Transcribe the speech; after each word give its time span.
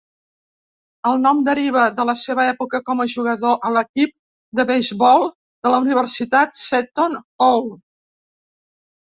El 1.09 1.19
nom 1.25 1.41
deriva 1.49 1.83
de 1.99 2.05
la 2.09 2.15
seva 2.21 2.45
època 2.53 2.79
com 2.87 3.03
a 3.03 3.07
jugador 3.11 3.59
a 3.69 3.71
l'equip 3.75 4.15
de 4.61 4.67
beisbol 4.73 5.27
de 5.69 5.75
la 5.75 5.83
Universitat 5.85 6.59
Seton 6.65 7.21
Hall. 7.21 7.65